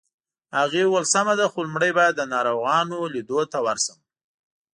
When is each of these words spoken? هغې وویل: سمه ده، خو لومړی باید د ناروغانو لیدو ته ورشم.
هغې 0.57 0.81
وویل: 0.85 1.05
سمه 1.13 1.33
ده، 1.39 1.45
خو 1.51 1.59
لومړی 1.65 1.91
باید 1.99 2.13
د 2.17 2.21
ناروغانو 2.33 2.97
لیدو 3.13 3.39
ته 3.51 3.57
ورشم. 3.65 3.99